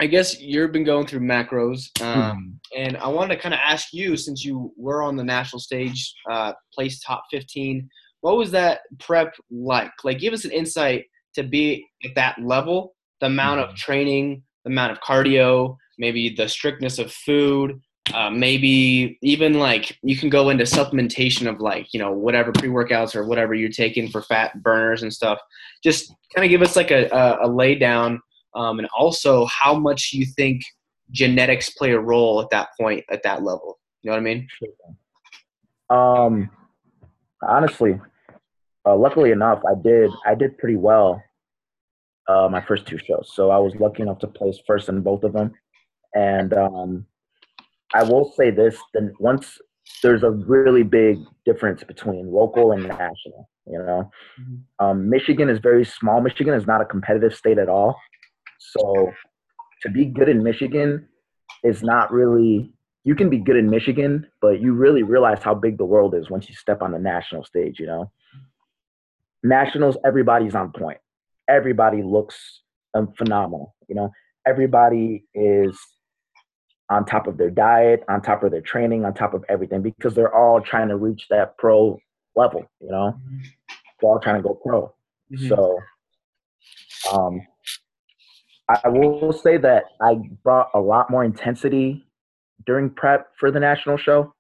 [0.00, 2.80] I guess you've been going through macros, um, hmm.
[2.80, 6.14] and I wanted to kind of ask you, since you were on the national stage,
[6.28, 7.86] uh, placed top 15,
[8.22, 9.92] what was that prep like?
[10.02, 13.76] Like, give us an insight to be at that level, the amount of hmm.
[13.76, 17.78] training, the amount of cardio, maybe the strictness of food,
[18.14, 23.14] uh, maybe even like you can go into supplementation of like you know whatever pre-workouts
[23.14, 25.38] or whatever you're taking for fat burners and stuff.
[25.84, 28.20] Just kind of give us like a, a, a lay down
[28.54, 30.62] um, and also how much you think
[31.10, 33.78] genetics play a role at that point at that level.
[34.02, 34.48] You know what I mean?
[35.90, 36.50] Um,
[37.42, 38.00] honestly,
[38.86, 41.22] uh, luckily enough, I did I did pretty well
[42.28, 43.30] uh, my first two shows.
[43.34, 45.52] So I was lucky enough to place first in both of them,
[46.14, 47.06] and um,
[47.94, 49.58] I will say this: then once
[50.02, 53.48] there's a really big difference between local and national.
[53.66, 54.10] You know,
[54.40, 54.84] mm-hmm.
[54.84, 56.20] um, Michigan is very small.
[56.20, 57.96] Michigan is not a competitive state at all.
[58.60, 59.12] So
[59.82, 61.08] to be good in Michigan
[61.64, 65.78] is not really you can be good in Michigan, but you really realize how big
[65.78, 68.12] the world is once you step on the national stage, you know.
[69.42, 70.98] Nationals, everybody's on point.
[71.48, 72.60] Everybody looks
[72.92, 74.12] um, phenomenal, you know.
[74.46, 75.78] Everybody is
[76.90, 80.14] on top of their diet, on top of their training, on top of everything because
[80.14, 81.98] they're all trying to reach that pro
[82.36, 83.16] level, you know.
[83.16, 83.38] Mm-hmm.
[84.00, 84.92] They're all trying to go pro.
[85.32, 85.48] Mm-hmm.
[85.48, 85.78] So
[87.14, 87.40] um
[88.84, 92.06] I will say that I brought a lot more intensity
[92.66, 94.34] during prep for the national show.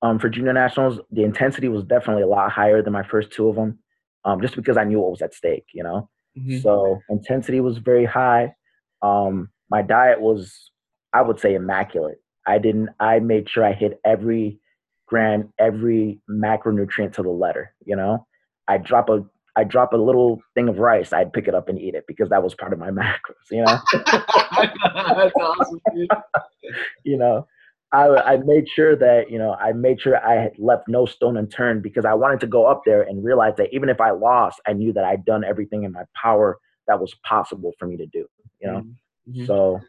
[0.00, 3.48] Um, for junior nationals, the intensity was definitely a lot higher than my first two
[3.48, 3.78] of them,
[4.24, 6.08] um, just because I knew what was at stake, you know.
[6.38, 6.58] Mm-hmm.
[6.58, 8.54] So intensity was very high.
[9.02, 10.70] Um, my diet was,
[11.12, 12.18] I would say, immaculate.
[12.46, 12.90] I didn't.
[13.00, 14.60] I made sure I hit every
[15.06, 17.74] gram, every macronutrient to the letter.
[17.84, 18.26] You know,
[18.68, 19.24] I drop a
[19.58, 22.28] I drop a little thing of rice, I'd pick it up and eat it because
[22.28, 23.78] that was part of my macros, you know?
[23.92, 26.08] That's awesome, dude.
[27.04, 27.44] you know,
[27.90, 31.36] I, I made sure that, you know, I made sure I had left no stone
[31.36, 34.60] unturned because I wanted to go up there and realize that even if I lost,
[34.64, 38.06] I knew that I'd done everything in my power that was possible for me to
[38.06, 38.26] do,
[38.60, 38.84] you know?
[39.28, 39.44] Mm-hmm.
[39.46, 39.80] So,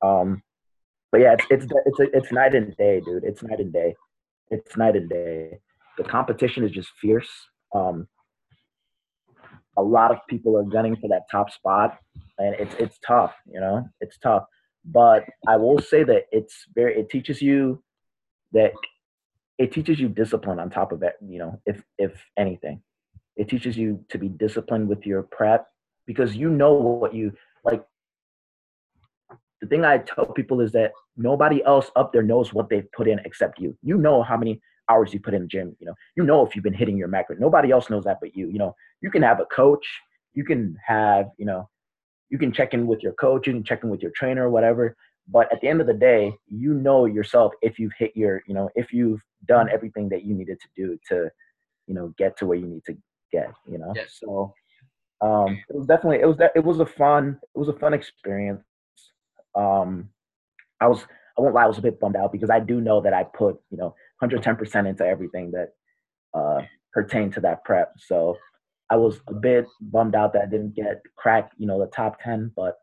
[0.00, 0.42] um,
[1.12, 3.24] but yeah, it's, it's, it's, it's night and day, dude.
[3.24, 3.94] It's night and day.
[4.50, 5.58] It's night and day.
[5.98, 7.28] The competition is just fierce.
[7.74, 8.08] Um,
[9.78, 11.98] a lot of people are gunning for that top spot,
[12.38, 13.32] and it's it's tough.
[13.50, 14.44] You know, it's tough.
[14.84, 16.98] But I will say that it's very.
[17.00, 17.82] It teaches you
[18.52, 18.72] that
[19.58, 21.14] it teaches you discipline on top of it.
[21.24, 22.82] You know, if if anything,
[23.36, 25.66] it teaches you to be disciplined with your prep
[26.06, 27.32] because you know what you
[27.64, 27.84] like.
[29.60, 33.06] the thing I tell people is that nobody else up there knows what they've put
[33.06, 33.76] in except you.
[33.82, 35.76] You know how many hours you put in the gym.
[35.80, 37.36] You know, you know if you've been hitting your macro.
[37.38, 38.48] Nobody else knows that but you.
[38.48, 39.86] You know, you can have a coach.
[40.34, 41.68] You can have, you know,
[42.30, 43.46] you can check in with your coach.
[43.46, 44.96] You can check in with your trainer or whatever.
[45.30, 48.54] But at the end of the day, you know yourself if you've hit your, you
[48.54, 51.30] know, if you've done everything that you needed to do to,
[51.86, 52.96] you know, get to where you need to
[53.30, 53.52] get.
[53.66, 54.18] You know, Yes.
[54.20, 54.54] so
[55.20, 57.92] um, it was definitely it was that it was a fun it was a fun
[57.92, 58.62] experience.
[59.54, 60.08] Um,
[60.80, 61.04] I was
[61.36, 63.24] I won't lie, I was a bit bummed out because I do know that I
[63.24, 65.68] put you know 110% into everything that
[66.34, 67.92] uh, pertained to that prep.
[67.98, 68.36] So
[68.90, 72.20] I was a bit bummed out that I didn't get crack you know the top
[72.22, 72.76] 10, but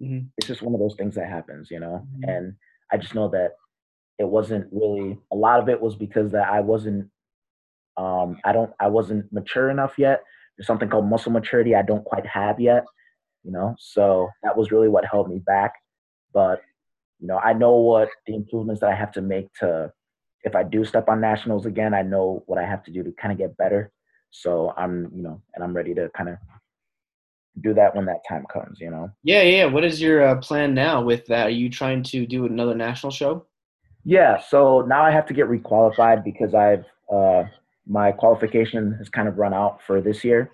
[0.00, 0.30] Mhm.
[0.38, 2.06] it's just one of those things that happens, you know.
[2.18, 2.28] Mhm.
[2.28, 2.56] And
[2.90, 3.52] I just know that
[4.18, 7.10] it wasn't really a lot of it was because that I wasn't
[7.96, 10.22] um I don't I wasn't mature enough yet.
[10.56, 12.84] There's something called muscle maturity I don't quite have yet,
[13.42, 13.74] you know.
[13.78, 15.74] So that was really what held me back.
[16.32, 16.62] But
[17.18, 19.92] you know, I know what the improvements that I have to make to
[20.44, 23.12] if I do step on nationals again, I know what I have to do to
[23.12, 23.92] kind of get better.
[24.30, 26.36] So I'm, you know, and I'm ready to kind of
[27.60, 29.10] do that when that time comes, you know.
[29.22, 29.64] Yeah, yeah.
[29.66, 31.48] What is your uh, plan now with that?
[31.48, 33.44] Are you trying to do another national show?
[34.04, 37.44] Yeah, so now I have to get requalified because I've uh,
[37.86, 40.52] my qualification has kind of run out for this year.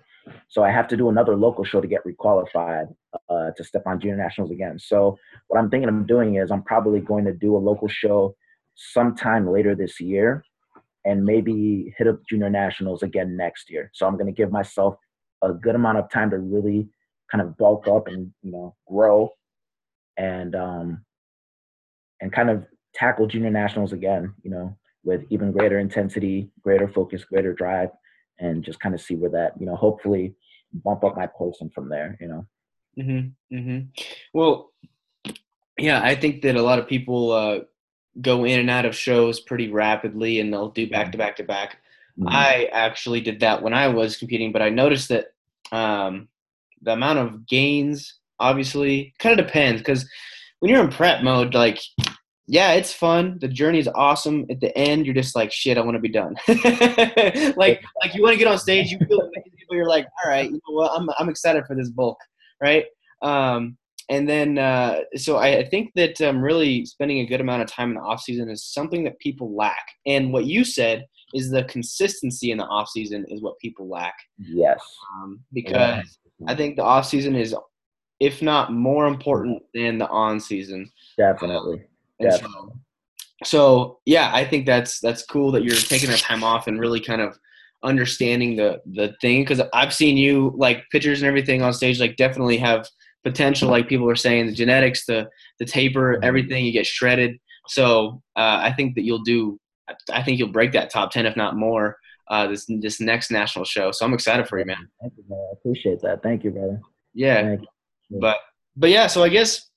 [0.49, 2.93] So I have to do another local show to get requalified
[3.29, 4.77] uh, to step on junior nationals again.
[4.79, 8.35] So what I'm thinking of doing is I'm probably going to do a local show
[8.77, 10.43] sometime later this year,
[11.05, 13.89] and maybe hit up junior nationals again next year.
[13.93, 14.95] So I'm going to give myself
[15.43, 16.87] a good amount of time to really
[17.31, 19.29] kind of bulk up and you know grow,
[20.17, 21.05] and um,
[22.21, 27.23] and kind of tackle junior nationals again, you know, with even greater intensity, greater focus,
[27.23, 27.89] greater drive,
[28.39, 30.35] and just kind of see where that, you know, hopefully
[30.73, 32.47] bump up my placing from there, you know.
[32.99, 33.55] Mm-hmm.
[33.55, 33.79] Mm-hmm.
[34.33, 34.73] Well,
[35.77, 37.59] yeah, I think that a lot of people uh,
[38.21, 41.43] go in and out of shows pretty rapidly, and they'll do back to back to
[41.43, 41.77] back.
[42.19, 42.27] Mhm.
[42.29, 45.27] I actually did that when I was competing, but I noticed that
[45.71, 46.27] um,
[46.81, 50.07] the amount of gains obviously kind of depends because
[50.59, 51.79] when you're in prep mode, like,
[52.47, 53.37] yeah, it's fun.
[53.39, 54.45] The journey is awesome.
[54.49, 56.35] At the end, you're just like, shit, I want to be done.
[57.57, 60.31] like, like you want to get on stage, you feel amazing, but you're like, all
[60.31, 60.91] right, you know what?
[60.93, 62.17] I'm, I'm excited for this bulk,
[62.61, 62.85] right?
[63.21, 63.77] Um,
[64.09, 67.67] and then, uh, so I, I think that um, really spending a good amount of
[67.67, 69.85] time in the off season is something that people lack.
[70.05, 74.15] And what you said is the consistency in the off season is what people lack.
[74.39, 74.79] yes.
[75.13, 76.05] Um, because
[76.47, 77.53] I think the off season is,
[78.19, 80.89] if not more important than the on season.
[81.17, 81.85] Definitely.
[82.19, 82.37] And Yeah.
[82.37, 82.73] so,
[83.43, 87.01] so yeah, I think that's that's cool that you're taking that time off and really
[87.01, 87.37] kind of
[87.83, 92.15] understanding the the thing because I've seen you like pictures and everything on stage like
[92.15, 92.87] definitely have
[93.23, 95.27] potential like people are saying the genetics the
[95.59, 99.59] the taper everything you get shredded so uh, I think that you'll do
[100.11, 101.97] I think you'll break that top 10 if not more
[102.29, 105.39] uh, this this next national show so I'm excited for you man Thank you, man.
[105.39, 106.21] I appreciate that.
[106.23, 106.79] Thank you, brother.
[107.13, 107.53] yeah
[108.09, 108.19] you.
[108.19, 108.37] but
[108.75, 109.69] but yeah so i guess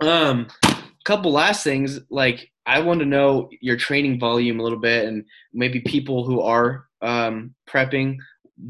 [0.00, 4.78] um a couple last things like i want to know your training volume a little
[4.78, 8.16] bit and maybe people who are um prepping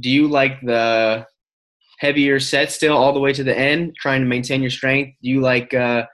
[0.00, 1.26] do you like the
[2.00, 5.30] heavier set still all the way to the end trying to maintain your strength do
[5.30, 6.04] you like uh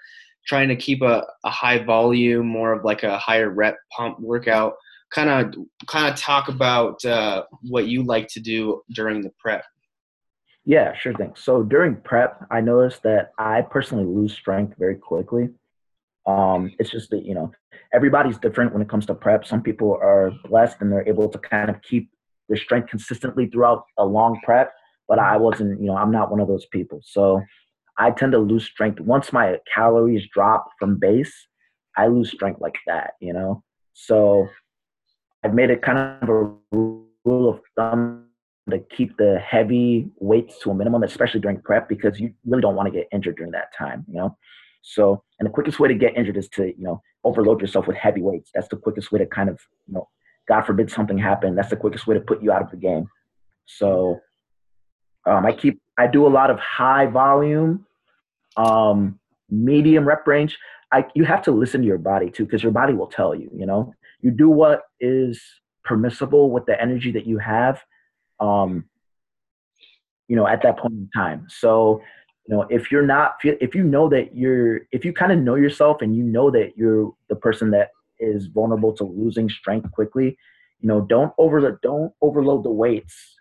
[0.47, 4.75] trying to keep a, a high volume more of like a higher rep pump workout
[5.11, 5.55] kind of
[5.87, 9.65] kind of talk about uh what you like to do during the prep
[10.65, 11.33] Yeah, sure thing.
[11.37, 15.51] So during prep, I noticed that I personally lose strength very quickly.
[16.27, 17.53] Um, it's just that, you know,
[17.95, 19.47] everybody's different when it comes to prep.
[19.47, 22.11] Some people are blessed and they're able to kind of keep
[22.49, 24.73] their strength consistently throughout a long prep,
[25.09, 25.41] but I mm.
[25.41, 27.01] wasn't, you know, I'm not one of those people.
[27.05, 27.43] So
[27.99, 29.01] I tend to lose strength.
[29.01, 31.35] Once my calories drop from base,
[31.97, 33.63] I lose strength like that, you know?
[33.95, 34.49] So
[35.43, 37.07] I've made it kind of a rule
[37.49, 38.27] of thumb
[38.69, 42.75] to keep the heavy weights to a minimum, especially during prep, because you really don't
[42.75, 44.37] want to get injured during that time, you know?
[44.83, 47.97] So, and the quickest way to get injured is to, you know, overload yourself with
[47.97, 48.51] heavy weights.
[48.55, 50.09] That's the quickest way to kind of, you know,
[50.49, 51.55] God forbid something happen.
[51.55, 53.09] That's the quickest way to put you out of the game.
[53.65, 54.21] So,
[55.27, 57.87] um, I keep, I do a lot of high volume,
[58.57, 59.19] um,
[59.51, 60.57] medium rep range.
[60.93, 63.51] I, you have to listen to your body too, because your body will tell you,
[63.55, 65.43] you know, you do what is
[65.85, 67.83] permissible with the energy that you have
[68.41, 68.85] um,
[70.29, 71.47] you know, at that point in time.
[71.49, 72.03] So,
[72.47, 75.55] you know, if you're not, if you know that you're, if you kind of know
[75.55, 80.37] yourself and you know that you're the person that is vulnerable to losing strength quickly,
[80.81, 83.36] you know, don't over don't overload the weights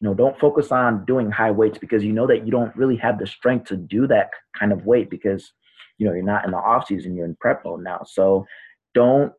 [0.00, 2.96] you know, don't focus on doing high weights because you know that you don't really
[2.96, 5.52] have the strength to do that kind of weight because,
[5.98, 8.00] you know, you're not in the off season, you're in prep mode now.
[8.06, 8.46] So
[8.94, 9.32] don't,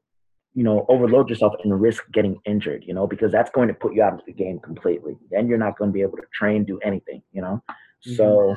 [0.53, 3.95] you know, overload yourself and risk getting injured, you know, because that's going to put
[3.95, 5.17] you out of the game completely.
[5.31, 7.63] Then you're not going to be able to train, do anything, you know.
[8.05, 8.15] Mm-hmm.
[8.15, 8.55] So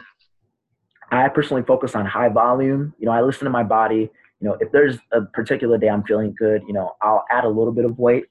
[1.10, 2.92] I personally focus on high volume.
[2.98, 4.10] You know, I listen to my body.
[4.40, 7.48] You know, if there's a particular day I'm feeling good, you know, I'll add a
[7.48, 8.24] little bit of weight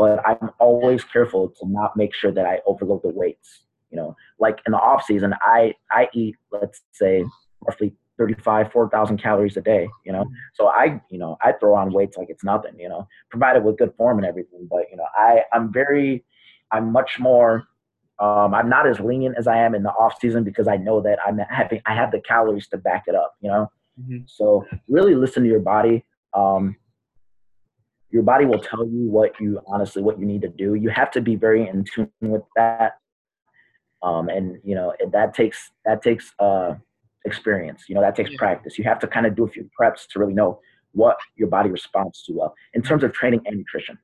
[0.00, 3.66] but I'm always careful to not make sure that I overload the weights.
[3.90, 7.22] You know, like in the off season, I I eat let's say
[7.66, 9.90] roughly 35, 4,000 calories a day.
[10.06, 12.72] You know, so I you know I throw on weights like it's nothing.
[12.78, 14.66] You know, provided with good form and everything.
[14.70, 16.24] But you know, I I'm very
[16.72, 17.66] I'm much more.
[18.18, 21.02] Um, I'm not as lenient as I am in the off season because I know
[21.02, 23.34] that I'm having I have the calories to back it up.
[23.42, 24.24] You know, mm-hmm.
[24.24, 26.06] so really listen to your body.
[26.32, 26.76] Um,
[28.10, 31.10] your body will tell you what you honestly what you need to do you have
[31.10, 32.98] to be very in tune with that
[34.02, 36.74] um, and you know that takes that takes uh,
[37.24, 38.38] experience you know that takes yeah.
[38.38, 40.60] practice you have to kind of do a few preps to really know
[40.92, 43.98] what your body responds to well in terms of training and nutrition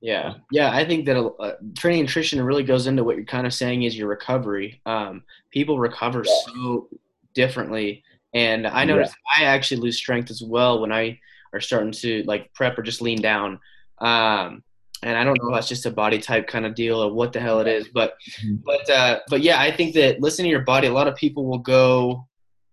[0.00, 3.46] yeah yeah i think that uh, training and nutrition really goes into what you're kind
[3.46, 6.32] of saying is your recovery um, people recover yeah.
[6.46, 6.88] so
[7.34, 8.02] differently
[8.34, 9.46] and i noticed yeah.
[9.46, 11.18] i actually lose strength as well when i
[11.52, 13.58] are starting to like prep or just lean down.
[13.98, 14.62] Um,
[15.02, 17.32] and I don't know if that's just a body type kind of deal or what
[17.32, 18.56] the hell it is, but mm-hmm.
[18.64, 21.46] but uh, but yeah, I think that listening to your body, a lot of people
[21.46, 22.26] will go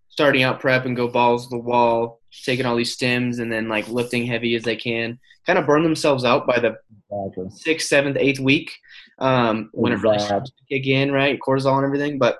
[0.08, 3.68] starting out prep and go balls to the wall, taking all these stims and then
[3.68, 6.76] like lifting heavy as they can, kind of burn themselves out by the
[7.10, 7.50] exactly.
[7.50, 8.72] sixth, seventh, eighth week
[9.18, 10.10] um, when exactly.
[10.10, 11.38] it really starts to kick in, right?
[11.40, 12.18] Cortisol and everything.
[12.18, 12.38] But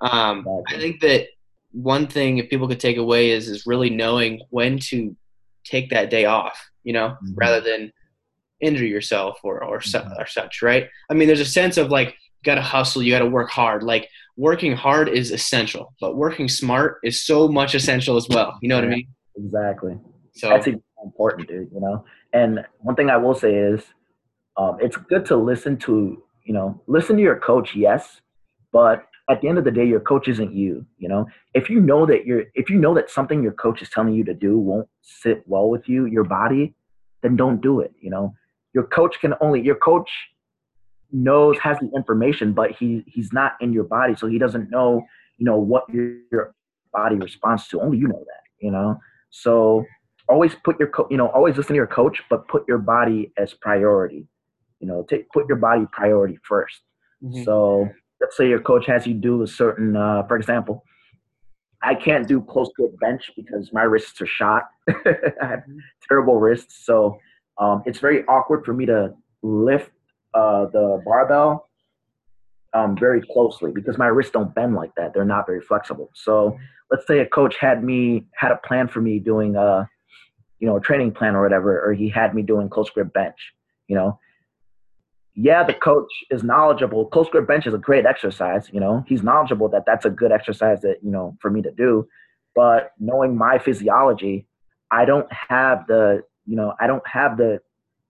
[0.00, 0.76] um, exactly.
[0.76, 1.26] I think that
[1.72, 5.16] one thing if people could take away is is really knowing when to
[5.64, 7.34] take that day off, you know, mm-hmm.
[7.34, 7.92] rather than
[8.60, 10.20] injure yourself or or, mm-hmm.
[10.20, 10.88] or such, right?
[11.10, 13.50] I mean, there's a sense of like you got to hustle, you got to work
[13.50, 13.82] hard.
[13.82, 18.58] Like working hard is essential, but working smart is so much essential as well.
[18.62, 19.08] You know what I mean?
[19.36, 19.98] Exactly.
[20.34, 20.68] So that's
[21.02, 21.68] important, dude.
[21.72, 23.82] You know, and one thing I will say is,
[24.56, 28.20] um, it's good to listen to you know listen to your coach, yes,
[28.72, 30.84] but at the end of the day, your coach isn't you.
[30.98, 33.88] You know, if you know that you're, if you know that something your coach is
[33.88, 36.74] telling you to do won't sit well with you, your body,
[37.22, 37.92] then don't do it.
[38.00, 38.34] You know,
[38.74, 40.10] your coach can only, your coach
[41.12, 45.04] knows has the information, but he he's not in your body, so he doesn't know,
[45.38, 46.54] you know, what your, your
[46.92, 47.80] body responds to.
[47.80, 48.64] Only you know that.
[48.64, 48.98] You know,
[49.30, 49.84] so
[50.28, 53.32] always put your, co- you know, always listen to your coach, but put your body
[53.36, 54.26] as priority.
[54.80, 56.64] You know, take put your body priority 1st
[57.24, 57.44] mm-hmm.
[57.44, 57.88] So
[58.22, 60.84] let's say your coach has you do a certain, uh, for example,
[61.82, 64.70] I can't do close grip bench because my wrists are shot.
[64.88, 64.92] I
[65.40, 65.78] have mm-hmm.
[66.08, 67.18] terrible wrists, so
[67.58, 69.90] um, it's very awkward for me to lift
[70.32, 71.68] uh, the barbell
[72.72, 75.12] um, very closely because my wrists don't bend like that.
[75.12, 76.10] They're not very flexible.
[76.14, 76.56] So
[76.92, 79.88] let's say a coach had me had a plan for me doing a,
[80.60, 83.52] you know, a training plan or whatever, or he had me doing close grip bench.
[83.88, 84.18] You know,
[85.34, 87.06] yeah, the coach is knowledgeable.
[87.06, 88.68] Close grip bench is a great exercise.
[88.72, 91.70] You know, he's knowledgeable that that's a good exercise that you know for me to
[91.70, 92.06] do.
[92.54, 94.46] But knowing my physiology,
[94.90, 97.60] I don't have the you know I don't have the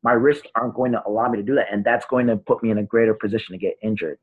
[0.03, 2.61] my wrists aren't going to allow me to do that, and that's going to put
[2.63, 4.19] me in a greater position to get injured.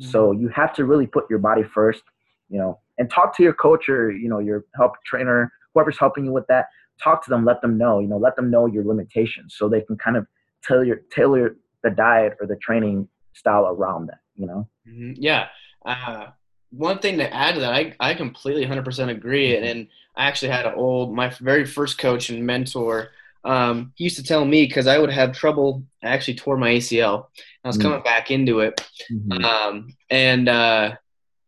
[0.00, 0.10] Mm-hmm.
[0.10, 2.02] So you have to really put your body first,
[2.48, 6.24] you know, and talk to your coach or you know your help trainer, whoever's helping
[6.24, 6.66] you with that.
[7.02, 9.80] Talk to them, let them know, you know, let them know your limitations, so they
[9.80, 10.28] can kind of
[10.64, 15.12] tailor tailor the diet or the training style around that you know mm-hmm.
[15.16, 15.46] yeah
[15.84, 16.26] uh,
[16.70, 19.64] one thing to add to that i, I completely 100% agree mm-hmm.
[19.64, 23.10] and i actually had an old my very first coach and mentor
[23.44, 26.70] um, he used to tell me because i would have trouble i actually tore my
[26.70, 27.26] acl
[27.62, 27.88] i was mm-hmm.
[27.88, 28.80] coming back into it
[29.12, 29.44] mm-hmm.
[29.44, 30.94] um, and uh,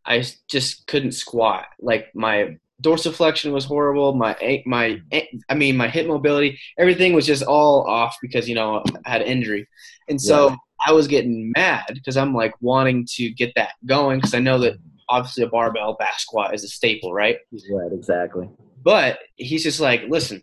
[0.05, 4.15] i just couldn't squat like my dorsiflexion was horrible.
[4.15, 5.01] My my
[5.49, 9.23] I mean my hip mobility, everything was just all off because you know I had
[9.23, 9.69] injury,
[10.09, 10.57] and so yeah.
[10.87, 14.59] I was getting mad because I'm like wanting to get that going because I know
[14.61, 14.74] that
[15.09, 17.39] obviously a barbell back squat is a staple, right?
[17.70, 18.49] Right, exactly.
[18.83, 20.43] But he's just like, listen,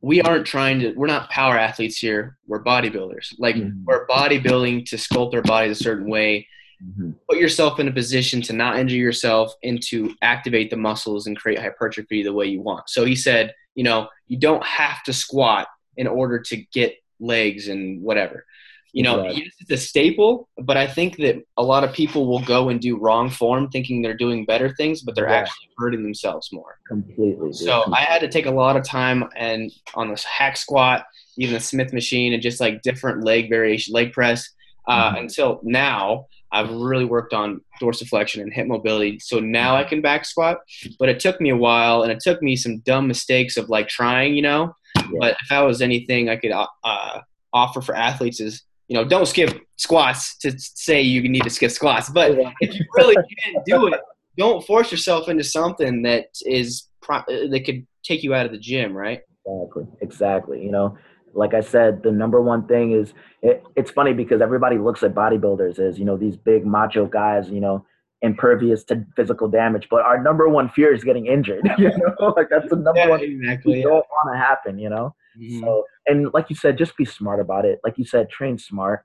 [0.00, 0.92] we aren't trying to.
[0.92, 2.36] We're not power athletes here.
[2.46, 3.34] We're bodybuilders.
[3.38, 3.84] Like mm-hmm.
[3.84, 6.46] we're bodybuilding to sculpt our bodies a certain way
[6.84, 7.12] Mm-hmm.
[7.28, 11.36] Put yourself in a position to not injure yourself and to activate the muscles and
[11.36, 12.88] create hypertrophy the way you want.
[12.88, 17.68] So he said, you know, you don't have to squat in order to get legs
[17.68, 18.44] and whatever.
[18.92, 22.40] You know, yes, it's a staple, but I think that a lot of people will
[22.40, 25.36] go and do wrong form thinking they're doing better things, but they're yeah.
[25.36, 26.78] actually hurting themselves more.
[26.86, 27.52] Completely.
[27.52, 31.04] So I had to take a lot of time and on this hack squat,
[31.36, 34.48] even the Smith machine, and just like different leg variation, leg press,
[34.86, 35.18] uh, mm-hmm.
[35.18, 39.18] until now I've really worked on dorsiflexion and hip mobility.
[39.18, 40.58] So now I can back squat,
[40.98, 43.88] but it took me a while and it took me some dumb mistakes of like
[43.88, 44.74] trying, you know.
[44.96, 45.02] Yeah.
[45.20, 47.20] But if that was anything I could uh, uh,
[47.52, 51.70] offer for athletes is, you know, don't skip squats to say you need to skip
[51.70, 52.08] squats.
[52.08, 54.00] But if you really can't do it,
[54.38, 58.58] don't force yourself into something that is pro- that could take you out of the
[58.58, 59.20] gym, right?
[59.46, 59.84] Exactly.
[60.00, 60.64] Exactly.
[60.64, 60.96] You know,
[61.34, 65.14] like I said, the number one thing is it, it's funny because everybody looks at
[65.14, 67.84] bodybuilders as you know these big macho guys, you know,
[68.22, 69.88] impervious to physical damage.
[69.90, 71.68] But our number one fear is getting injured.
[71.78, 73.74] You know, like that's the number yeah, one exactly.
[73.74, 74.78] we don't want to happen.
[74.78, 75.60] You know, mm-hmm.
[75.60, 77.78] so and like you said, just be smart about it.
[77.84, 79.04] Like you said, train smart.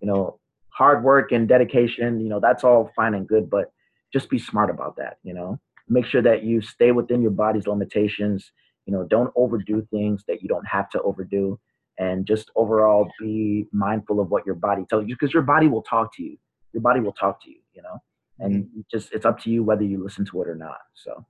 [0.00, 0.38] You know,
[0.70, 2.20] hard work and dedication.
[2.20, 3.72] You know, that's all fine and good, but
[4.12, 5.18] just be smart about that.
[5.22, 8.52] You know, make sure that you stay within your body's limitations
[8.88, 11.60] you know don't overdo things that you don't have to overdo.
[12.00, 15.82] And just overall be mindful of what your body tells you because your body will
[15.82, 16.38] talk to you.
[16.72, 18.02] Your body will talk to you you know?
[18.40, 18.80] And mm-hmm.
[18.90, 21.24] just it's up to you whether you listen to it or not so.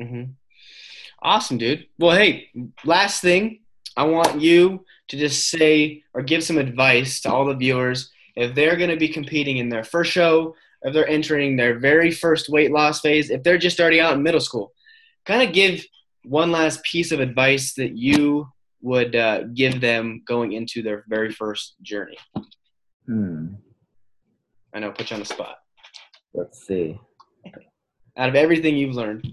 [0.00, 0.32] Mm-hmm.
[1.22, 1.86] awesome dude.
[1.98, 2.48] Well hey
[2.84, 3.60] last thing
[3.96, 8.10] i want you to just say or give some advice to all the viewers.
[8.36, 12.10] If they're going to be competing in their first show if they're entering their very
[12.10, 14.72] first weight loss phase if they're just starting out in middle school
[15.26, 15.84] kind of give
[16.24, 18.48] one last piece of advice that you
[18.82, 22.16] would uh, give them going into their very first journey?
[23.06, 23.54] Hmm.
[24.74, 25.56] I know, put you on the spot.
[26.32, 26.98] Let's see.
[28.16, 29.26] Out of everything you've learned.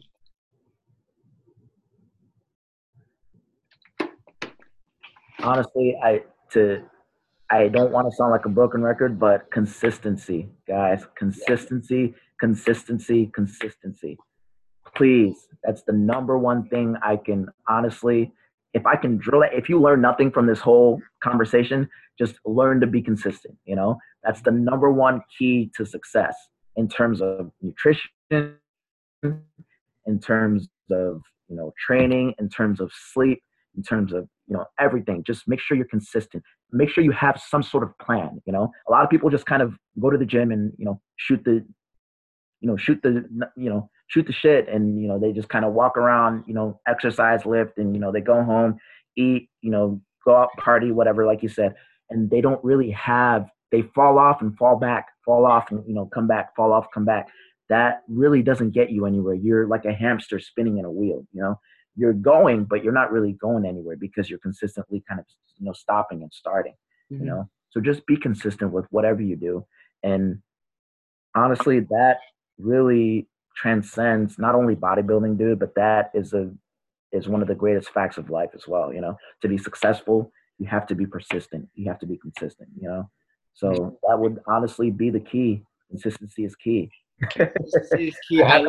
[5.39, 6.23] Honestly, I
[6.53, 6.83] to
[7.51, 11.05] I don't want to sound like a broken record, but consistency, guys.
[11.15, 14.17] Consistency, consistency, consistency
[14.97, 18.31] please that's the number one thing i can honestly
[18.73, 21.87] if i can drill it if you learn nothing from this whole conversation
[22.17, 23.97] just learn to be consistent you know?
[24.23, 26.35] That's the number one key to success
[26.75, 28.11] in terms of nutrition
[29.23, 33.41] in terms of you know training in terms of sleep
[33.75, 35.23] in terms of you know everything.
[35.23, 36.43] Just make sure you're consistent.
[36.71, 38.71] Make sure you have some sort of plan you know?
[38.87, 41.41] A lot of people just kind of go to the gym and you know shoot
[41.45, 41.65] the
[42.59, 43.25] you know shoot the
[43.55, 46.53] you know shoot the shit and you know they just kind of walk around you
[46.53, 48.77] know exercise lift and you know they go home
[49.15, 51.73] eat you know go out party whatever like you said
[52.09, 55.93] and they don't really have they fall off and fall back fall off and you
[55.93, 57.27] know come back fall off come back.
[57.69, 59.33] That really doesn't get you anywhere.
[59.33, 61.59] You're like a hamster spinning in a wheel you know?
[61.95, 65.25] You're going but you're not really going anywhere because you're consistently kind of
[65.57, 66.73] you know stopping and starting
[67.11, 67.23] mm-hmm.
[67.23, 67.49] you know?
[67.69, 69.65] So just be consistent with whatever you do
[70.03, 70.41] and
[71.35, 72.17] honestly that
[72.57, 73.27] really
[73.57, 76.51] transcends not only bodybuilding, dude, but that is a
[77.11, 78.93] is one of the greatest facts of life as well.
[78.93, 81.67] You know, to be successful, you have to be persistent.
[81.73, 82.69] You have to be consistent.
[82.79, 83.09] You know,
[83.53, 85.63] so that would honestly be the key.
[85.89, 86.91] Consistency is key.
[87.31, 88.43] Consistency is key.
[88.43, 88.63] I,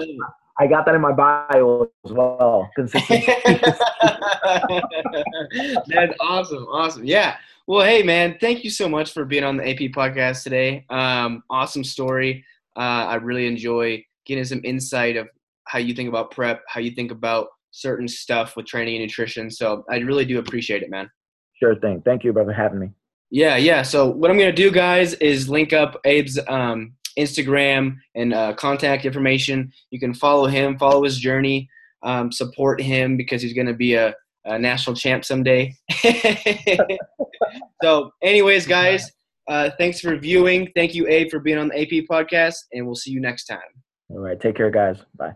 [0.61, 2.71] I got that in my bio as well.
[2.75, 3.27] Consistency.
[5.89, 6.65] That's awesome.
[6.65, 7.05] Awesome.
[7.05, 7.37] Yeah.
[7.67, 10.87] Well, hey, man, thank you so much for being on the AP podcast today.
[10.89, 12.45] Um, awesome story.
[12.75, 15.29] Uh, I really enjoy getting some insight of
[15.67, 19.51] how you think about prep, how you think about certain stuff with training and nutrition.
[19.51, 21.11] So I really do appreciate it, man.
[21.59, 22.03] Sure thing.
[22.05, 22.91] Thank you, brother, for having me.
[23.31, 23.83] Yeah, yeah.
[23.83, 29.05] So what I'm gonna do, guys, is link up Abe's um, Instagram and uh, contact
[29.05, 29.71] information.
[29.91, 31.69] You can follow him, follow his journey,
[32.03, 34.15] um, support him because he's gonna be a,
[34.47, 35.75] a national champ someday.
[37.83, 39.11] so, anyways, guys,
[39.49, 40.71] uh, thanks for viewing.
[40.75, 43.59] Thank you, Abe, for being on the AP podcast, and we'll see you next time.
[44.11, 44.39] All right.
[44.41, 45.05] Take care, guys.
[45.17, 45.35] Bye.